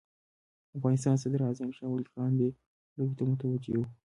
[0.77, 2.49] افغانستان صدراعظم شاه ولي خان دې
[2.95, 3.85] لوبې ته متوجه وو.